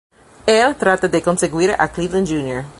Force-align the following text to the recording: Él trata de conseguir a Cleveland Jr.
Él 0.47 0.75
trata 0.77 1.07
de 1.07 1.21
conseguir 1.21 1.75
a 1.77 1.87
Cleveland 1.89 2.27
Jr. 2.27 2.65